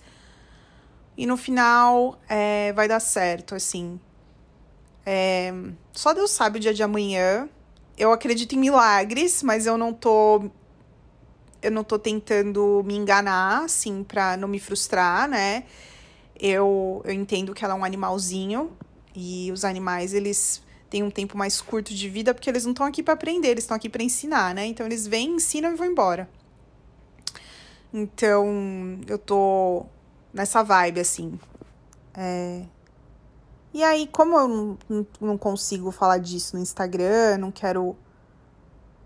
e 1.16 1.26
no 1.26 1.36
final 1.36 2.18
é, 2.28 2.72
vai 2.74 2.86
dar 2.86 3.00
certo, 3.00 3.54
assim. 3.54 3.98
É, 5.04 5.52
só 5.92 6.12
Deus 6.12 6.30
sabe 6.30 6.58
o 6.58 6.60
dia 6.60 6.74
de 6.74 6.82
amanhã. 6.82 7.48
Eu 7.96 8.12
acredito 8.12 8.54
em 8.54 8.58
milagres, 8.58 9.42
mas 9.42 9.66
eu 9.66 9.78
não 9.78 9.92
tô. 9.92 10.50
Eu 11.62 11.70
não 11.70 11.82
tô 11.82 11.98
tentando 11.98 12.82
me 12.84 12.94
enganar, 12.94 13.64
assim, 13.64 14.04
pra 14.04 14.36
não 14.36 14.46
me 14.46 14.58
frustrar, 14.58 15.28
né? 15.28 15.64
Eu, 16.38 17.00
eu 17.04 17.12
entendo 17.12 17.54
que 17.54 17.64
ela 17.64 17.74
é 17.74 17.76
um 17.76 17.84
animalzinho 17.84 18.76
e 19.14 19.50
os 19.50 19.64
animais, 19.64 20.12
eles 20.12 20.62
têm 20.90 21.02
um 21.02 21.10
tempo 21.10 21.38
mais 21.38 21.60
curto 21.62 21.94
de 21.94 22.08
vida 22.08 22.34
porque 22.34 22.50
eles 22.50 22.64
não 22.64 22.72
estão 22.72 22.86
aqui 22.86 23.02
para 23.02 23.14
aprender, 23.14 23.48
eles 23.48 23.64
estão 23.64 23.74
aqui 23.74 23.88
para 23.88 24.02
ensinar, 24.02 24.54
né? 24.54 24.66
Então 24.66 24.84
eles 24.84 25.06
vêm, 25.06 25.36
ensinam 25.36 25.72
e 25.72 25.76
vão 25.76 25.86
embora. 25.86 26.28
Então, 27.92 29.00
eu 29.08 29.16
tô 29.18 29.86
nessa 30.36 30.62
vibe, 30.62 31.00
assim. 31.00 31.40
É... 32.14 32.64
E 33.72 33.82
aí, 33.82 34.06
como 34.06 34.38
eu 34.38 34.48
não, 34.88 35.06
não 35.20 35.38
consigo 35.38 35.90
falar 35.90 36.18
disso 36.18 36.56
no 36.56 36.62
Instagram, 36.62 37.38
não 37.38 37.50
quero. 37.50 37.96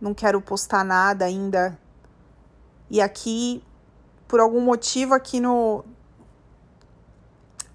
Não 0.01 0.14
quero 0.14 0.40
postar 0.40 0.85
nada 0.85 1.25
ainda. 1.25 1.79
E 2.88 3.01
aqui, 3.01 3.62
por 4.27 4.40
algum 4.40 4.61
motivo, 4.61 5.14
aqui 5.14 5.40
no. 5.40 5.85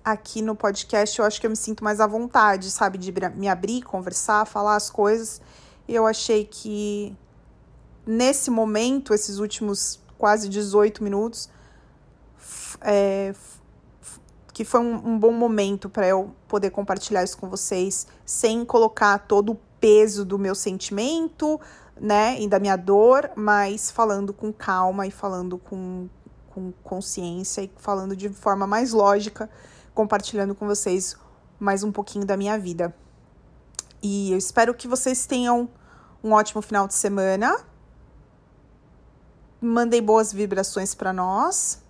Aqui 0.03 0.41
no 0.41 0.55
podcast, 0.55 1.17
eu 1.17 1.25
acho 1.25 1.41
que 1.41 1.47
eu 1.47 1.49
me 1.49 1.55
sinto 1.55 1.83
mais 1.83 1.99
à 1.99 2.05
vontade, 2.05 2.69
sabe? 2.69 2.97
De 2.97 3.11
me 3.35 3.47
abrir, 3.47 3.81
conversar, 3.81 4.45
falar 4.45 4.75
as 4.75 4.89
coisas. 4.89 5.41
E 5.87 5.95
eu 5.95 6.05
achei 6.05 6.45
que 6.45 7.17
nesse 8.05 8.51
momento, 8.51 9.13
esses 9.13 9.39
últimos 9.39 9.99
quase 10.17 10.47
18 10.47 11.03
minutos, 11.03 11.49
é, 12.81 13.33
que 14.55 14.63
foi 14.63 14.79
um, 14.79 14.95
um 14.95 15.19
bom 15.19 15.33
momento 15.33 15.89
para 15.89 16.07
eu 16.07 16.33
poder 16.47 16.69
compartilhar 16.69 17.23
isso 17.23 17.37
com 17.37 17.49
vocês, 17.49 18.07
sem 18.25 18.63
colocar 18.63 19.19
todo 19.19 19.51
o 19.51 19.59
peso 19.81 20.23
do 20.23 20.39
meu 20.39 20.55
sentimento, 20.55 21.59
né, 21.99 22.39
e 22.41 22.47
da 22.47 22.59
minha 22.59 22.75
dor, 22.75 23.31
mas 23.35 23.91
falando 23.91 24.33
com 24.33 24.53
calma 24.53 25.05
e 25.07 25.11
falando 25.11 25.57
com, 25.57 26.07
com 26.49 26.71
consciência 26.83 27.63
e 27.63 27.71
falando 27.77 28.15
de 28.15 28.29
forma 28.29 28.65
mais 28.65 28.93
lógica, 28.93 29.49
compartilhando 29.93 30.55
com 30.55 30.65
vocês 30.65 31.17
mais 31.59 31.83
um 31.83 31.91
pouquinho 31.91 32.25
da 32.25 32.37
minha 32.37 32.57
vida. 32.57 32.95
E 34.01 34.31
eu 34.31 34.37
espero 34.37 34.73
que 34.73 34.87
vocês 34.87 35.25
tenham 35.25 35.69
um 36.23 36.31
ótimo 36.31 36.61
final 36.61 36.87
de 36.87 36.93
semana. 36.93 37.57
Mandei 39.59 39.99
boas 39.99 40.31
vibrações 40.31 40.93
para 40.93 41.11
nós 41.11 41.83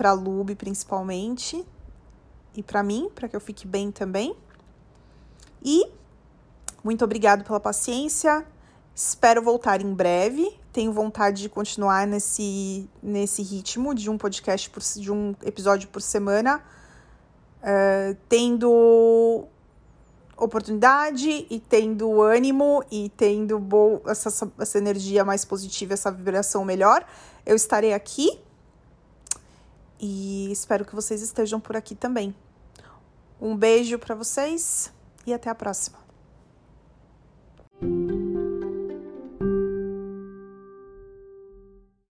para 0.00 0.12
Lube 0.12 0.54
principalmente 0.54 1.62
e 2.56 2.62
para 2.62 2.82
mim, 2.82 3.10
para 3.14 3.28
que 3.28 3.36
eu 3.36 3.40
fique 3.40 3.66
bem 3.66 3.90
também. 3.90 4.34
E 5.62 5.84
muito 6.82 7.04
obrigado 7.04 7.44
pela 7.44 7.60
paciência. 7.60 8.46
Espero 8.94 9.42
voltar 9.42 9.82
em 9.82 9.92
breve. 9.92 10.58
Tenho 10.72 10.90
vontade 10.90 11.42
de 11.42 11.50
continuar 11.50 12.06
nesse, 12.06 12.88
nesse 13.02 13.42
ritmo 13.42 13.94
de 13.94 14.08
um 14.08 14.16
podcast 14.16 14.70
por, 14.70 14.82
de 14.82 15.12
um 15.12 15.34
episódio 15.44 15.86
por 15.90 16.00
semana, 16.00 16.62
uh, 17.58 18.16
tendo 18.26 19.44
oportunidade 20.34 21.46
e 21.50 21.60
tendo 21.60 22.22
ânimo 22.22 22.82
e 22.90 23.12
tendo 23.18 24.00
essa, 24.06 24.50
essa 24.58 24.78
energia 24.78 25.26
mais 25.26 25.44
positiva, 25.44 25.92
essa 25.92 26.10
vibração 26.10 26.64
melhor. 26.64 27.04
Eu 27.44 27.54
estarei 27.54 27.92
aqui 27.92 28.40
e 30.00 30.50
espero 30.50 30.84
que 30.84 30.94
vocês 30.94 31.20
estejam 31.20 31.60
por 31.60 31.76
aqui 31.76 31.94
também. 31.94 32.34
Um 33.40 33.56
beijo 33.56 33.98
para 33.98 34.14
vocês 34.14 34.92
e 35.26 35.32
até 35.32 35.50
a 35.50 35.54
próxima. 35.54 35.98